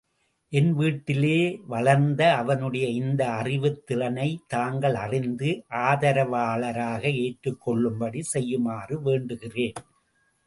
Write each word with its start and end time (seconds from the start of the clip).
என் 0.51 0.69
வீட்டிலே 0.73 1.59
வளர்ந்த 1.67 2.21
அவனுடைய 2.35 2.87
இந்த 2.87 3.21
அறிவுத் 3.31 3.85
திறனை 3.85 4.39
தாங்கள் 4.47 4.95
அறிந்த 4.95 5.43
ஆதரவாளராக 5.81 7.03
ஏற்றுக் 7.25 7.61
கொள்ளும்படி 7.61 8.21
செய்யுமாறு 8.23 8.97
வேண்டுகிறேன். 9.03 9.77